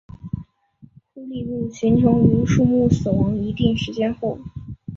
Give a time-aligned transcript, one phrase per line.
[1.13, 4.39] 枯立木形成于树木死亡一定时间后。